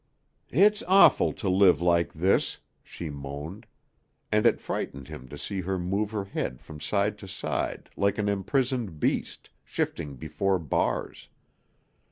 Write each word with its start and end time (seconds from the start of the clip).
"It's 0.49 0.81
awful 0.87 1.31
to 1.33 1.47
live 1.47 1.79
like 1.79 2.11
this," 2.11 2.57
she 2.83 3.11
moaned; 3.11 3.67
and 4.31 4.47
it 4.47 4.59
frightened 4.59 5.09
him 5.09 5.27
to 5.27 5.37
see 5.37 5.61
her 5.61 5.77
move 5.77 6.09
her 6.09 6.25
head 6.25 6.59
from 6.59 6.79
side 6.79 7.19
to 7.19 7.27
side 7.27 7.87
like 7.95 8.17
an 8.17 8.27
imprisoned 8.27 8.99
beast, 8.99 9.51
shifting 9.63 10.15
before 10.15 10.57
bars. 10.57 11.27